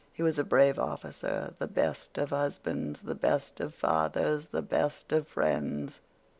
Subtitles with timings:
[0.11, 5.11] He was a brave officer, the best of husbands, the best of fathers, the best
[5.11, 6.01] of friends.